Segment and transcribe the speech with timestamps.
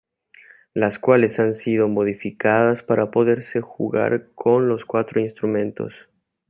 [0.73, 5.93] Las cuales han sido modificadas para poderse jugar con los cuatros instrumentos.